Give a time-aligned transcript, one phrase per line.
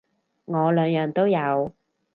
[0.45, 1.73] 我兩樣都有